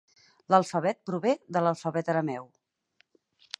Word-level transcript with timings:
L'alfabet 0.53 1.01
prové 1.09 1.35
de 1.57 1.63
l'alfabet 1.67 2.11
arameu. 2.15 2.51